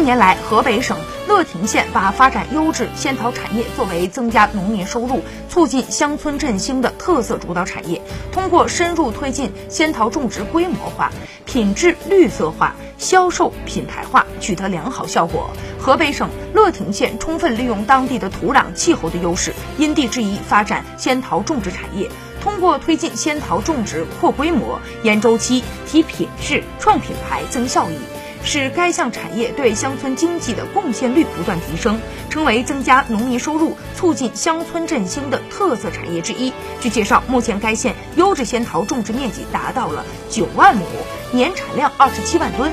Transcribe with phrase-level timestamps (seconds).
[0.00, 0.96] 近年来，河北省
[1.28, 8.00] 乐亭县把发展优质仙桃产业作为增加农民收入、促进乡村振兴的特色主导产业，
[8.32, 11.12] 通过深入推进仙桃种植规模化、
[11.44, 15.50] 品质绿色化、销售品牌化，取得良好效果。
[15.78, 22.08] 河北省乐亭县充分利用当地的土壤、气候的优势，因地制宜发展仙桃种植产业。
[22.40, 27.98] 通过推进仙桃种植扩规模、延周期、提品质、创品牌、增效益，
[28.44, 36.52] 使该项产业对乡村经济的贡献率不断提升，成为增加农民收入、促进乡村振兴的特色产业之一。
[36.80, 40.84] 据介绍，目前该县优质仙桃种植面积达到了九万亩，
[41.32, 42.72] 年产量二十七万吨。